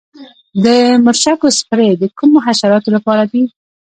د 0.63 0.65
مرچکو 1.05 1.47
سپری 1.59 1.89
د 1.97 2.03
کومو 2.17 2.37
حشراتو 2.45 2.89
لپاره 2.95 3.23
دی؟ 3.31 3.41